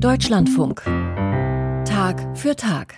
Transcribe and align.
Deutschlandfunk. 0.00 0.84
Tag 1.84 2.38
für 2.38 2.54
Tag. 2.54 2.94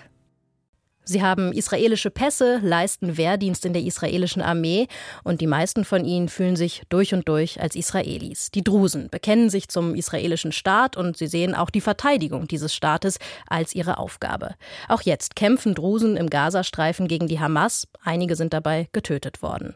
Sie 1.03 1.23
haben 1.23 1.51
israelische 1.51 2.11
Pässe, 2.11 2.59
leisten 2.61 3.17
Wehrdienst 3.17 3.65
in 3.65 3.73
der 3.73 3.81
israelischen 3.81 4.43
Armee 4.43 4.87
und 5.23 5.41
die 5.41 5.47
meisten 5.47 5.83
von 5.83 6.05
ihnen 6.05 6.29
fühlen 6.29 6.55
sich 6.55 6.83
durch 6.89 7.15
und 7.15 7.27
durch 7.27 7.59
als 7.59 7.75
Israelis. 7.75 8.51
Die 8.51 8.63
Drusen 8.63 9.09
bekennen 9.09 9.49
sich 9.49 9.67
zum 9.67 9.95
israelischen 9.95 10.51
Staat 10.51 10.95
und 10.95 11.17
sie 11.17 11.25
sehen 11.25 11.55
auch 11.55 11.71
die 11.71 11.81
Verteidigung 11.81 12.47
dieses 12.47 12.71
Staates 12.71 13.17
als 13.47 13.73
ihre 13.73 13.97
Aufgabe. 13.97 14.53
Auch 14.87 15.01
jetzt 15.01 15.35
kämpfen 15.35 15.73
Drusen 15.73 16.17
im 16.17 16.29
Gazastreifen 16.29 17.07
gegen 17.07 17.27
die 17.27 17.39
Hamas. 17.39 17.87
Einige 18.03 18.35
sind 18.35 18.53
dabei 18.53 18.89
getötet 18.91 19.41
worden. 19.41 19.73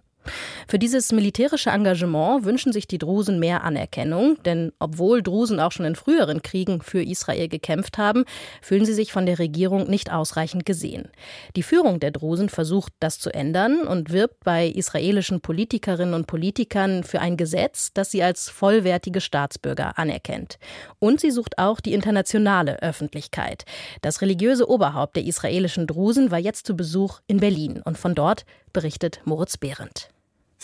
Für 0.68 0.80
dieses 0.80 1.12
militärische 1.12 1.70
Engagement 1.70 2.46
wünschen 2.46 2.74
sich 2.74 2.88
die 2.88 2.98
Drusen 2.98 3.40
mehr 3.40 3.64
Anerkennung, 3.64 4.38
denn 4.44 4.72
obwohl 4.80 5.22
Drusen 5.22 5.60
auch 5.60 5.72
schon 5.72 5.86
in 5.86 5.96
früheren 5.96 6.42
Kriegen 6.42 6.82
für 6.82 7.04
Israel 7.04 7.48
gekämpft 7.48 7.98
haben, 7.98 8.26
fühlen 8.62 8.86
sie 8.86 8.94
sich 8.94 9.12
von 9.12 9.26
der 9.26 9.40
Regierung 9.40 9.90
nicht 9.90 10.12
ausreichend 10.12 10.66
gesehen. 10.66 11.10
Die 11.56 11.64
Führung 11.64 12.00
der 12.00 12.12
Drusen 12.12 12.50
versucht, 12.50 12.94
das 13.00 13.20
zu 13.20 13.34
ändern 13.34 13.82
und 13.82 14.12
wirbt 14.12 14.44
bei 14.44 14.68
israelischen 14.68 15.42
Politikerinnen 15.42 16.14
und 16.14 16.28
Politikern 16.28 17.04
für 17.04 17.20
ein 17.20 17.38
Gesetz, 17.38 17.92
das 17.94 18.12
sie 18.12 18.24
als 18.24 18.50
vollwertige 18.50 19.22
Staatsbürger 19.22 19.98
anerkennt. 19.98 20.58
Und 21.00 21.20
sie 21.20 21.32
sucht 21.32 21.58
auch 21.58 21.80
die 21.80 21.94
internationale 21.94 22.82
Öffentlichkeit. 22.82 23.66
Das 24.02 24.22
religiöse 24.22 24.70
Oberhaupt 24.70 25.16
der 25.16 25.26
israelischen 25.26 25.88
Drusen 25.88 26.32
war 26.32 26.40
jetzt 26.40 26.66
zu 26.66 26.76
Besuch 26.76 27.20
in 27.28 27.40
Berlin 27.40 27.82
und 27.84 27.98
von 27.98 28.16
dort 28.16 28.46
berichtet 28.74 29.22
Moritz 29.26 29.58
Behrendt. 29.58 30.10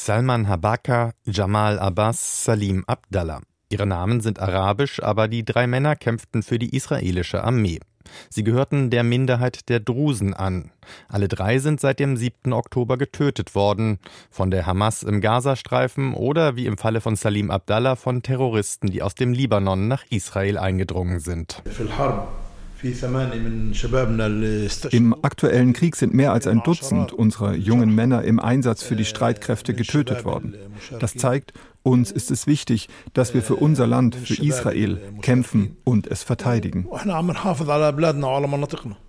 Salman 0.04 0.48
Habaka, 0.48 1.14
Jamal 1.26 1.78
Abbas, 1.78 2.44
Salim 2.44 2.84
Abdallah. 2.88 3.42
Ihre 3.70 3.86
Namen 3.86 4.20
sind 4.20 4.40
arabisch, 4.40 5.00
aber 5.04 5.28
die 5.28 5.46
drei 5.46 5.68
Männer 5.68 5.96
kämpften 5.96 6.42
für 6.42 6.58
die 6.58 6.76
israelische 6.76 7.44
Armee. 7.44 7.80
Sie 8.32 8.44
gehörten 8.44 8.90
der 8.90 9.04
Minderheit 9.04 9.70
der 9.70 9.80
Drusen 9.80 10.34
an. 10.34 10.72
Alle 11.08 11.28
drei 11.28 11.60
sind 11.60 11.80
seit 11.80 12.00
dem 12.00 12.18
7. 12.18 12.52
Oktober 12.52 12.98
getötet 12.98 13.54
worden, 13.54 14.00
von 14.32 14.50
der 14.50 14.66
Hamas 14.66 15.04
im 15.04 15.22
Gazastreifen 15.22 16.16
oder 16.16 16.56
wie 16.56 16.66
im 16.66 16.80
Falle 16.80 17.00
von 17.00 17.16
Salim 17.16 17.52
Abdallah 17.52 17.96
von 17.96 18.24
Terroristen, 18.24 18.88
die 18.90 19.04
aus 19.04 19.14
dem 19.14 19.34
Libanon 19.34 19.88
nach 19.88 20.04
Israel 20.10 20.58
eingedrungen 20.58 21.20
sind. 21.20 21.62
Im 24.92 25.16
aktuellen 25.22 25.74
Krieg 25.74 25.96
sind 25.96 26.14
mehr 26.14 26.34
als 26.34 26.48
ein 26.48 26.62
Dutzend 26.64 27.14
unserer 27.14 27.54
jungen 27.54 27.94
Männer 27.94 28.24
im 28.24 28.40
Einsatz 28.40 28.84
für 28.84 28.96
die 28.96 29.06
Streitkräfte 29.06 29.74
getötet 29.74 30.26
worden. 30.26 30.56
Das 31.00 31.14
zeigt, 31.16 31.54
uns 31.84 32.12
ist 32.12 32.32
es 32.32 32.48
wichtig, 32.48 32.90
dass 33.14 33.34
wir 33.34 33.42
für 33.42 33.56
unser 33.56 33.88
Land, 33.88 34.16
für 34.16 34.42
Israel, 34.44 35.00
kämpfen 35.22 35.78
und 35.84 36.08
es 36.08 36.24
verteidigen. 36.24 36.88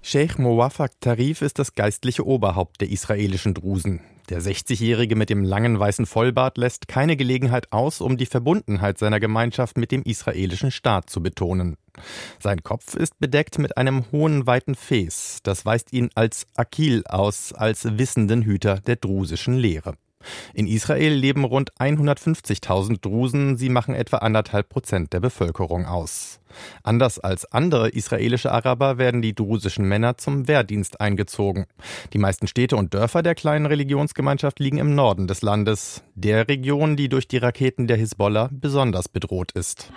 Sheikh 0.03 0.41
Mowafak 0.41 1.01
Tarif 1.01 1.43
ist 1.43 1.59
das 1.59 1.75
geistliche 1.75 2.27
Oberhaupt 2.27 2.81
der 2.81 2.91
israelischen 2.91 3.55
Drusen. 3.55 4.01
Der 4.29 4.41
60-Jährige 4.41 5.17
mit 5.17 5.31
dem 5.31 5.43
langen 5.43 5.79
weißen 5.79 6.07
Vollbart 6.07 6.57
lässt 6.57 6.89
keine 6.89 7.17
Gelegenheit 7.17 7.73
aus, 7.73 8.01
um 8.01 8.17
die 8.17 8.27
Verbundenheit 8.27 8.99
seiner 8.99 9.21
Gemeinschaft 9.21 9.77
mit 9.77 9.91
dem 9.91 10.03
israelischen 10.03 10.71
Staat 10.71 11.11
zu 11.11 11.23
betonen. 11.23 11.77
Sein 12.39 12.63
Kopf 12.63 12.95
ist 12.95 13.19
bedeckt 13.19 13.59
mit 13.59 13.77
einem 13.77 14.05
hohen, 14.13 14.47
weiten 14.47 14.75
Fes. 14.75 15.41
Das 15.43 15.67
weist 15.67 15.93
ihn 15.93 16.11
als 16.15 16.47
Akil 16.57 17.05
aus, 17.07 17.53
als 17.53 17.99
wissenden 17.99 18.43
Hüter 18.43 18.81
der 18.81 18.97
drusischen 18.97 19.55
Lehre. 19.55 19.95
In 20.55 20.67
Israel 20.67 21.13
leben 21.13 21.45
rund 21.45 21.73
150.000 21.75 23.01
Drusen, 23.01 23.57
sie 23.57 23.69
machen 23.69 23.95
etwa 23.95 24.19
anderthalb 24.19 24.69
Prozent 24.69 25.13
der 25.13 25.21
Bevölkerung 25.21 25.87
aus. 25.87 26.41
Anders 26.83 27.19
als 27.19 27.51
andere 27.51 27.89
israelische 27.89 28.53
Araber 28.53 28.99
werden 28.99 29.23
die 29.23 29.35
drusischen 29.35 29.87
Männer 29.87 30.19
zum 30.19 30.49
Wehrdienst 30.49 31.01
eingezogen. 31.01 31.67
Die 32.13 32.19
meisten 32.19 32.47
Städte 32.47 32.77
und 32.77 32.95
Dörfer 32.95 33.23
der 33.23 33.35
kleinen 33.35 33.67
Religionsgemeinschaft 33.67 34.59
liegen 34.59 34.79
im 34.79 34.95
Norden 34.95 35.27
des 35.27 35.43
Landes, 35.43 36.03
der 36.15 36.49
Region, 36.49 36.97
die 36.97 37.09
durch 37.09 37.29
die 37.29 37.39
Raketen 37.39 37.87
der 37.87 37.97
Hisbollah 37.97 38.49
besonders 38.53 39.09
bedroht 39.09 39.53
ist. 39.53 39.91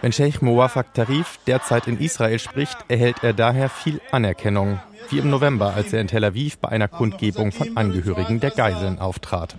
Wenn 0.00 0.12
Sheikh 0.12 0.44
Mowafak 0.44 0.94
Tarif 0.94 1.40
derzeit 1.46 1.88
in 1.88 1.98
Israel 1.98 2.38
spricht, 2.38 2.78
erhält 2.88 3.16
er 3.22 3.32
daher 3.32 3.68
viel 3.68 4.00
Anerkennung 4.12 4.78
wie 5.10 5.18
im 5.18 5.30
November, 5.30 5.74
als 5.74 5.92
er 5.92 6.00
in 6.00 6.08
Tel 6.08 6.24
Aviv 6.24 6.58
bei 6.58 6.68
einer 6.68 6.88
Kundgebung 6.88 7.52
von 7.52 7.76
Angehörigen 7.76 8.40
der 8.40 8.50
Geiseln 8.50 8.98
auftrat. 8.98 9.56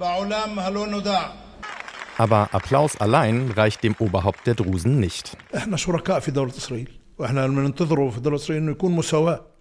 Aber 2.17 2.49
Applaus 2.51 2.99
allein 2.99 3.51
reicht 3.51 3.83
dem 3.83 3.95
Oberhaupt 3.97 4.45
der 4.45 4.55
Drusen 4.55 4.99
nicht. 4.99 5.37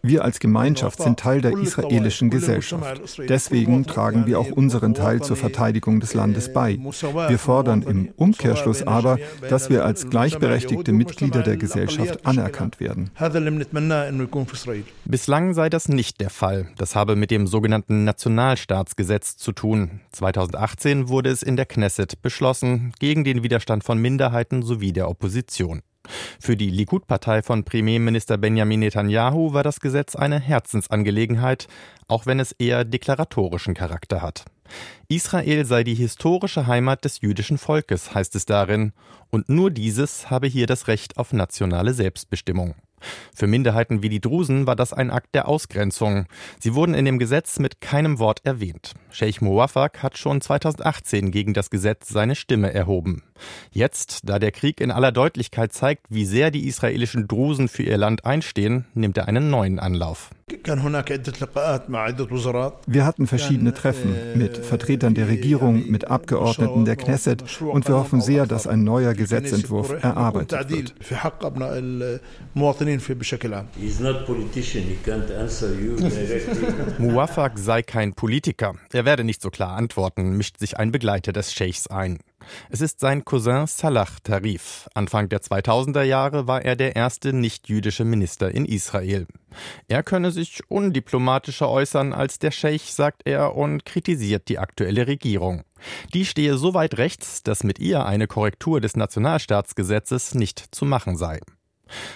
Wir 0.03 0.25
als 0.25 0.39
Gemeinschaft 0.39 1.03
sind 1.03 1.19
Teil 1.19 1.41
der 1.41 1.59
israelischen 1.59 2.31
Gesellschaft. 2.31 3.19
Deswegen 3.29 3.85
tragen 3.85 4.27
wir 4.27 4.39
auch 4.39 4.51
unseren 4.53 4.95
Teil 4.95 5.21
zur 5.23 5.37
Verteidigung 5.37 5.99
des 5.99 6.15
Landes 6.15 6.53
bei. 6.53 6.79
Wir 6.79 7.39
fordern 7.39 7.83
im 7.83 8.11
Umkehrschluss 8.17 8.85
aber, 8.85 9.19
dass 9.49 9.71
wir 9.71 9.85
als 9.85 10.09
gleichberechtigte 10.09 10.93
Mitglieder 10.93 11.43
der 11.43 11.57
Gesellschaft 11.57 12.25
anerkannt 12.25 12.79
werden. 12.79 13.11
Bislang 15.05 15.55
sei 15.55 15.69
das 15.69 15.89
nicht 15.89 16.21
der 16.21 16.31
Fall. 16.31 16.69
Das 16.77 16.95
habe 16.95 17.17
mit 17.17 17.33
dem 17.33 17.49
sogenannten 17.49 18.05
Nationalstaatsgesetz 18.05 19.37
zu 19.37 19.51
tun. 19.51 20.01
2018 20.13 21.09
wurde 21.09 21.31
es 21.31 21.43
in 21.43 21.57
der 21.57 21.67
Knesset 21.67 22.23
beschlossen, 22.23 22.93
gegen 23.01 23.25
den 23.25 23.43
Widerstand 23.43 23.83
von 23.83 23.99
Minderheiten 23.99 24.63
sowie 24.63 24.93
der 24.93 25.09
Opposition. 25.09 25.83
Für 26.41 26.57
die 26.57 26.71
Likud-Partei 26.71 27.43
von 27.43 27.65
Premierminister 27.65 28.39
Benjamin 28.39 28.81
Netanyahu 28.81 29.53
war 29.53 29.63
das 29.63 29.81
Gesetz 29.81 30.17
eine 30.17 30.41
Herzensangelegenheit, 30.41 31.69
auch 32.09 32.27
wenn 32.27 32.41
es 32.41 32.53
eher 32.53 32.85
deklaratorischen 32.85 33.75
Charakter 33.75 34.23
hat. 34.23 34.45
Israel 35.09 35.65
sei 35.65 35.85
die 35.85 35.95
historische 35.95 36.67
Heimat 36.67 37.05
des 37.05 37.21
jüdischen 37.21 37.59
Volkes, 37.59 38.15
heißt 38.15 38.37
es 38.37 38.47
darin, 38.47 38.93
und 39.31 39.49
nur 39.49 39.71
dieses 39.71 40.31
habe 40.31 40.47
hier 40.47 40.67
das 40.67 40.89
Recht 40.89 41.17
auf 41.17 41.33
nationale 41.33 41.95
Selbstbestimmung. 41.95 42.75
Für 43.35 43.47
Minderheiten 43.47 44.03
wie 44.03 44.09
die 44.09 44.21
Drusen 44.21 44.67
war 44.67 44.77
das 44.77 44.93
ein 44.93 45.11
Akt 45.11 45.35
der 45.35 45.49
Ausgrenzung. 45.49 46.27
Sie 46.59 46.75
wurden 46.75 46.95
in 46.95 47.05
dem 47.05 47.19
Gesetz 47.19 47.59
mit 47.59 47.81
keinem 47.81 48.19
Wort 48.19 48.41
erwähnt. 48.45 48.95
Sheikh 49.11 49.45
Mowafak 49.45 50.03
hat 50.03 50.19
schon 50.19 50.41
2018 50.41 51.31
gegen 51.31 51.55
das 51.55 51.71
Gesetz 51.71 52.09
seine 52.09 52.35
Stimme 52.35 52.73
erhoben. 52.73 53.23
Jetzt, 53.71 54.21
da 54.25 54.39
der 54.39 54.53
Krieg 54.53 54.81
in 54.81 54.91
aller 54.91 55.13
Deutlichkeit 55.13 55.73
zeigt, 55.73 56.07
wie 56.09 56.25
sehr 56.25 56.51
die 56.51 56.67
israelischen 56.67 57.29
Drusen 57.29 57.69
für 57.69 57.83
ihr 57.83 57.99
Land 57.99 58.25
einstehen, 58.25 58.87
nimmt 58.95 59.17
er 59.17 59.29
einen 59.29 59.51
neuen 59.51 59.79
Anlauf. 59.79 60.31
Wir 62.87 63.05
hatten 63.05 63.27
verschiedene 63.27 63.75
Treffen 63.75 64.15
mit 64.35 64.57
Vertretern 64.59 65.15
der 65.15 65.29
Regierung, 65.29 65.91
mit 65.91 66.09
Abgeordneten 66.09 66.85
der 66.85 66.97
Knesset 66.97 67.45
und 67.61 67.89
wir 67.89 67.95
hoffen 67.97 68.21
sehr, 68.21 68.47
dass 68.47 68.67
ein 68.67 68.85
neuer 68.85 69.15
Gesetzentwurf 69.15 70.03
erarbeitet 70.03 70.71
wird. 70.71 70.95
Muwafak 76.99 77.59
sei 77.59 77.83
kein 77.83 78.15
Politiker. 78.15 78.75
Er 78.93 79.05
werde 79.05 79.25
nicht 79.25 79.43
so 79.43 79.51
klar 79.51 79.77
antworten, 79.77 80.37
mischt 80.37 80.59
sich 80.59 80.79
ein 80.79 80.93
Begleiter 80.93 81.33
des 81.33 81.53
Scheichs 81.53 81.87
ein. 81.87 82.19
Es 82.71 82.81
ist 82.81 83.01
sein 83.01 83.25
Cousin 83.25 83.67
Salah 83.67 84.07
Tarif. 84.23 84.89
Anfang 84.95 85.29
der 85.29 85.41
2000er 85.41 86.03
Jahre 86.03 86.47
war 86.47 86.65
er 86.65 86.77
der 86.77 86.97
erste 86.97 87.33
nicht-jüdische 87.33 88.05
Minister 88.05 88.51
in 88.51 88.65
Israel. 88.65 89.27
Er 89.89 90.03
könne 90.03 90.31
sich 90.31 90.61
undiplomatischer 90.69 91.69
äußern 91.69 92.13
als 92.13 92.39
der 92.39 92.51
Scheich, 92.51 92.93
sagt 92.93 93.23
er, 93.25 93.57
und 93.57 93.85
kritisiert 93.85 94.49
die 94.49 94.59
aktuelle 94.59 95.07
Regierung. 95.07 95.63
Die 96.15 96.25
stehe 96.25 96.57
so 96.59 96.75
weit 96.75 96.99
rechts, 96.99 97.43
dass 97.43 97.65
mit 97.65 97.79
ihr 97.79 98.05
eine 98.05 98.27
Korrektur 98.27 98.81
des 98.81 98.97
Nationalstaatsgesetzes 98.97 100.35
nicht 100.35 100.75
zu 100.75 100.85
machen 100.85 101.17
sei. 101.17 101.41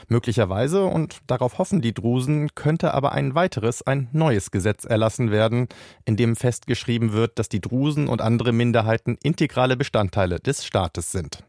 Möglicherweise, 0.08 0.84
und 0.84 1.18
darauf 1.26 1.58
hoffen 1.58 1.80
die 1.80 1.94
Drusen, 1.94 2.54
könnte 2.54 2.94
aber 2.94 3.12
ein 3.12 3.34
weiteres, 3.34 3.82
ein 3.82 4.08
neues 4.12 4.50
Gesetz 4.50 4.84
erlassen 4.84 5.30
werden, 5.30 5.68
in 6.04 6.16
dem 6.16 6.36
festgeschrieben 6.36 7.12
wird, 7.12 7.38
dass 7.38 7.48
die 7.48 7.60
Drusen 7.60 8.08
und 8.08 8.20
andere 8.20 8.52
Minderheiten 8.52 9.18
integrale 9.22 9.76
Bestandteile 9.76 10.40
des 10.40 10.64
Staates 10.64 11.12
sind. 11.12 11.44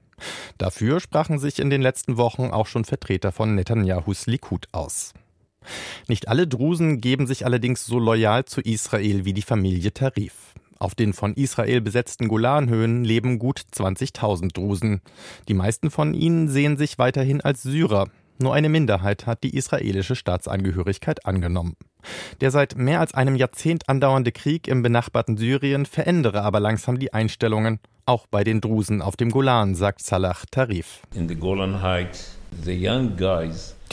Dafür 0.58 1.00
sprachen 1.00 1.40
sich 1.40 1.60
in 1.60 1.70
den 1.70 1.82
letzten 1.82 2.18
Wochen 2.18 2.52
auch 2.52 2.68
schon 2.68 2.86
Vertreter 2.86 3.32
von 3.32 3.56
Netanyahus 3.56 4.26
Likud 4.28 4.68
aus. 4.72 5.14
Nicht 6.08 6.28
alle 6.28 6.48
Drusen 6.48 7.00
geben 7.00 7.28
sich 7.28 7.46
allerdings 7.46 7.86
so 7.86 8.00
loyal 8.00 8.46
zu 8.46 8.62
Israel 8.62 9.26
wie 9.26 9.34
die 9.34 9.42
Familie 9.42 9.94
Tarif. 9.94 10.54
Auf 10.84 10.96
den 10.96 11.14
von 11.14 11.34
Israel 11.34 11.80
besetzten 11.80 12.28
Golanhöhen 12.28 13.06
leben 13.06 13.40
gut 13.40 13.62
20.000 13.74 14.54
Drusen. 14.54 15.00
Die 15.48 15.54
meisten 15.54 15.90
von 15.90 16.14
ihnen 16.14 16.50
sehen 16.50 16.76
sich 16.76 16.98
weiterhin 16.98 17.40
als 17.40 17.64
Syrer. 17.64 18.10
Nur 18.38 18.54
eine 18.54 18.68
Minderheit 18.68 19.26
hat 19.26 19.46
die 19.46 19.56
israelische 19.56 20.18
Staatsangehörigkeit 20.18 21.26
angenommen. 21.26 21.78
Der 22.42 22.52
seit 22.52 22.76
mehr 22.78 23.00
als 23.00 23.14
einem 23.14 23.38
Jahrzehnt 23.38 23.88
andauernde 23.88 24.34
Krieg 24.34 24.68
im 24.68 24.84
benachbarten 24.84 25.38
Syrien 25.38 25.86
verändere 25.86 26.42
aber 26.42 26.60
langsam 26.60 27.00
die 27.00 27.14
Einstellungen, 27.14 27.80
auch 28.06 28.28
bei 28.28 28.44
den 28.44 28.60
Drusen 28.60 29.02
auf 29.02 29.16
dem 29.16 29.32
Golan, 29.32 29.76
sagt 29.76 30.04
Salah 30.04 30.36
Tarif. 30.52 31.00
In 31.16 31.30
the 31.30 31.36
Golan 31.36 31.82
Heights 31.82 32.36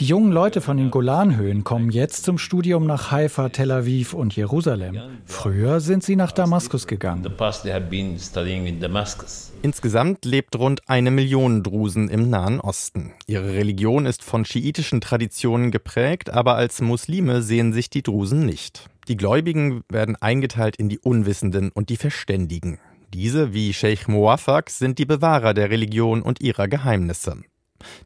Die 0.01 0.07
jungen 0.07 0.33
Leute 0.33 0.63
von 0.63 0.79
den 0.79 0.91
Golanhöhen 0.91 1.63
kommen 1.63 1.91
jetzt 1.91 2.25
zum 2.25 2.39
Studium 2.39 2.87
nach 2.87 3.11
Haifa, 3.11 3.51
Tel 3.51 3.71
Aviv 3.71 4.15
und 4.15 4.35
Jerusalem. 4.35 4.99
Früher 5.27 5.81
sind 5.81 6.03
sie 6.03 6.17
nach 6.17 6.33
Damaskus 6.33 6.87
gegangen. 6.87 7.23
Insgesamt 9.61 10.25
lebt 10.25 10.59
rund 10.59 10.89
eine 10.89 11.11
Million 11.11 11.63
Drusen 11.63 12.09
im 12.09 12.31
Nahen 12.31 12.61
Osten. 12.61 13.13
Ihre 13.27 13.53
Religion 13.53 14.07
ist 14.07 14.25
von 14.25 14.47
schiitischen 14.47 15.03
Traditionen 15.03 15.71
geprägt, 15.71 16.31
aber 16.31 16.55
als 16.55 16.81
Muslime 16.81 17.43
sehen 17.43 17.75
sich 17.75 17.91
die 17.91 18.03
Drusen 18.03 18.47
nicht. 18.47 18.89
Die 19.07 19.19
Gläubigen 19.19 19.83
werden 19.91 20.17
eingeteilt 20.17 20.77
in 20.77 20.89
die 20.89 20.99
Unwissenden 20.99 21.71
und 21.75 21.91
die 21.91 21.99
Verständigen. 21.99 22.79
Diese, 23.13 23.53
wie 23.53 23.75
Sheikh 23.75 24.11
Muwafak, 24.11 24.71
sind 24.71 24.99
die 24.99 25.05
Bewahrer 25.05 25.53
der 25.53 25.69
Religion 25.69 26.23
und 26.23 26.41
ihrer 26.41 26.69
Geheimnisse. 26.69 27.43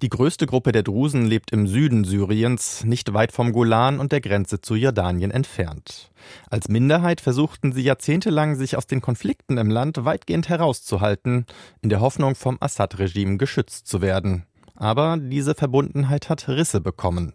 Die 0.02 0.08
größte 0.08 0.46
Gruppe 0.46 0.72
der 0.72 0.82
Drusen 0.82 1.26
lebt 1.26 1.52
im 1.52 1.66
Süden 1.66 2.04
Syriens, 2.04 2.84
nicht 2.84 3.12
weit 3.14 3.32
vom 3.32 3.52
Golan 3.52 3.98
und 4.00 4.12
der 4.12 4.20
Grenze 4.20 4.60
zu 4.60 4.74
Jordanien 4.74 5.30
entfernt. 5.30 6.10
Als 6.50 6.68
Minderheit 6.68 7.20
versuchten 7.20 7.72
sie 7.72 7.82
jahrzehntelang, 7.82 8.56
sich 8.56 8.76
aus 8.76 8.86
den 8.86 9.00
Konflikten 9.00 9.58
im 9.58 9.70
Land 9.70 10.04
weitgehend 10.04 10.48
herauszuhalten, 10.48 11.46
in 11.82 11.90
der 11.90 12.00
Hoffnung, 12.00 12.34
vom 12.34 12.56
Assad-Regime 12.60 13.36
geschützt 13.36 13.86
zu 13.86 14.00
werden. 14.00 14.44
Aber 14.76 15.18
diese 15.20 15.54
Verbundenheit 15.54 16.28
hat 16.28 16.48
Risse 16.48 16.80
bekommen. 16.80 17.32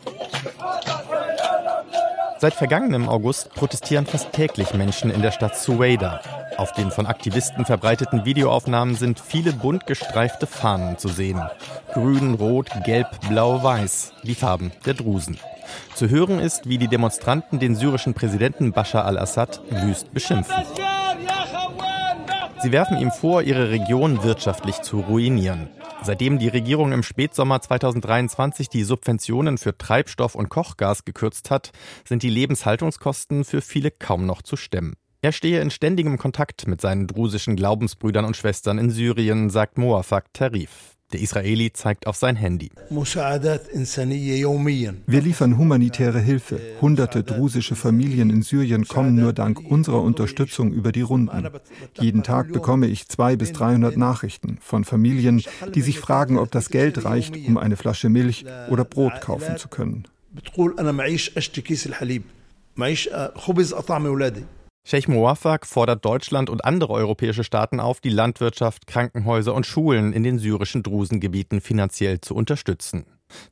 Seit 2.42 2.54
vergangenem 2.54 3.10
August 3.10 3.54
protestieren 3.54 4.06
fast 4.06 4.32
täglich 4.32 4.74
Menschen 4.74 5.12
in 5.12 5.22
der 5.22 5.32
Stadt 5.32 5.58
Suwaida. 5.58 6.22
Auf 6.56 6.72
den 6.72 6.90
von 6.90 7.06
Aktivisten 7.06 7.66
verbreiteten 7.66 8.24
Videoaufnahmen 8.24 8.96
sind 8.96 9.20
viele 9.20 9.52
bunt 9.52 9.86
gestreifte 9.86 10.48
Fahnen 10.48 10.98
zu 10.98 11.10
sehen. 11.10 11.42
Grün, 11.94 12.36
Rot, 12.36 12.70
Gelb, 12.86 13.08
Blau, 13.28 13.62
Weiß, 13.62 14.14
die 14.24 14.36
Farben 14.36 14.72
der 14.86 14.94
Drusen. 14.94 15.38
Zu 15.96 16.10
hören 16.10 16.40
ist, 16.40 16.70
wie 16.70 16.78
die 16.78 16.88
Demonstranten 16.88 17.60
den 17.60 17.76
syrischen 17.76 18.14
Präsidenten 18.14 18.72
Bashar 18.72 19.04
al-Assad 19.04 19.60
wüst 19.70 20.14
beschimpfen. 20.14 20.64
Sie 22.62 22.72
werfen 22.72 22.98
ihm 23.00 23.12
vor, 23.12 23.42
ihre 23.42 23.70
Region 23.70 24.24
wirtschaftlich 24.24 24.82
zu 24.82 25.02
ruinieren. 25.02 25.70
Seitdem 26.02 26.40
die 26.40 26.48
Regierung 26.48 26.92
im 26.94 27.04
Spätsommer 27.04 27.62
2023 27.62 28.70
die 28.70 28.84
Subventionen 28.84 29.58
für 29.58 29.78
Treibstoff 29.78 30.34
und 30.36 30.50
Kochgas 30.50 31.04
gekürzt 31.04 31.52
hat, 31.52 31.72
sind 32.06 32.24
die 32.24 32.30
Lebenshaltungskosten 32.30 33.44
für 33.44 33.62
viele 33.62 33.92
kaum 33.92 34.26
noch 34.26 34.42
zu 34.42 34.56
stemmen. 34.56 34.96
Er 35.22 35.34
stehe 35.34 35.62
in 35.62 35.70
ständigem 35.70 36.18
Kontakt 36.18 36.68
mit 36.68 36.80
seinen 36.80 37.06
drusischen 37.06 37.58
Glaubensbrüdern 37.58 38.24
und 38.24 38.38
Schwestern 38.38 38.78
in 38.78 38.90
Syrien, 38.90 39.50
sagt 39.50 39.78
Moafak 39.78 40.34
Tarif. 40.34 40.99
Der 41.12 41.22
Israeli 41.22 41.74
zeigt 41.74 42.06
auf 42.06 42.18
sein 42.18 42.36
Handy. 42.36 42.70
Wir 45.08 45.22
liefern 45.22 45.58
humanitäre 45.58 46.20
Hilfe. 46.20 46.60
Hunderte 46.82 47.24
drusische 47.24 47.76
Familien 47.76 48.30
in 48.30 48.44
Syrien 48.44 48.88
kommen 48.88 49.16
nur 49.16 49.34
dank 49.34 49.60
unserer 49.60 50.04
Unterstützung 50.04 50.72
über 50.72 50.92
die 50.92 51.02
Runden. 51.02 51.50
Jeden 52.00 52.22
Tag 52.22 52.52
bekomme 52.52 52.86
ich 52.86 53.08
zwei 53.08 53.36
bis 53.36 53.54
300 53.54 53.98
Nachrichten 53.98 54.60
von 54.62 54.84
Familien, 54.84 55.42
die 55.74 55.82
sich 55.82 56.00
fragen, 56.00 56.38
ob 56.38 56.52
das 56.52 56.70
Geld 56.70 57.04
reicht, 57.06 57.36
um 57.48 57.58
eine 57.58 57.76
Flasche 57.76 58.10
Milch 58.10 58.46
oder 58.70 58.86
Brot 58.86 59.20
kaufen 59.22 59.58
zu 59.58 59.68
können. 59.68 60.08
Sheikh 64.84 65.12
Mowaffaq 65.12 65.66
fordert 65.66 66.04
Deutschland 66.04 66.50
und 66.50 66.66
andere 66.66 66.94
europäische 66.94 67.44
Staaten 67.44 67.80
auf, 67.80 68.02
die 68.02 68.10
Landwirtschaft, 68.10 68.88
Krankenhäuser 68.88 69.54
und 69.54 69.66
Schulen 69.66 70.14
in 70.14 70.24
den 70.24 70.40
syrischen 70.40 70.84
Drusengebieten 70.84 71.62
finanziell 71.62 72.22
zu 72.22 72.34
unterstützen. 72.36 73.06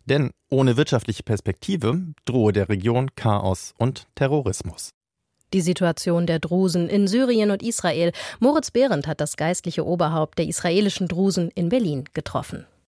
Denn 0.06 0.32
ohne 0.50 0.78
wirtschaftliche 0.78 1.24
Perspektive 1.24 2.02
drohe 2.26 2.54
der 2.54 2.70
Region 2.70 3.12
Chaos 3.16 3.74
und 3.78 4.08
Terrorismus. 4.16 4.92
Die 5.54 5.62
Situation 5.62 6.28
der 6.28 6.40
Drusen 6.40 6.90
in 6.90 7.08
Syrien 7.08 7.52
und 7.52 7.64
Israel. 7.64 8.12
Moritz 8.40 8.72
Behrendt 8.72 9.08
hat 9.08 9.22
das 9.22 9.38
geistliche 9.38 9.86
Oberhaupt 9.86 10.40
der 10.40 10.48
israelischen 10.48 11.08
Drusen 11.08 11.52
in 11.56 11.70
Berlin 11.70 12.04
getroffen. 12.14 12.66